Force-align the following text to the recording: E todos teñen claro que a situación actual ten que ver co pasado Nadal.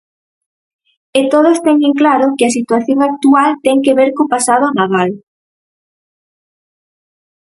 E 1.19 1.21
todos 1.33 1.61
teñen 1.67 1.93
claro 2.01 2.25
que 2.37 2.45
a 2.47 2.55
situación 2.57 2.99
actual 3.09 3.49
ten 3.65 3.77
que 3.85 3.97
ver 3.99 4.09
co 4.17 4.23
pasado 4.33 4.65
Nadal. 4.77 5.09